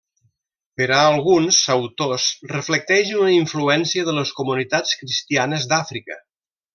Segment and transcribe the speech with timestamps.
[0.79, 6.19] Per a alguns autors reflecteix una influència de les comunitats cristianes d'Àfrica.